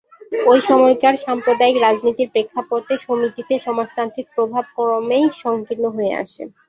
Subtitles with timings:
[0.45, 6.43] ওই সময়কার সাম্প্রদায়িক রাজনীতির প্রেক্ষাপটে সমিতিতে সমাজতান্ত্রিক প্রভাব ক্রমেই সংকীর্ণ হয়ে আসে।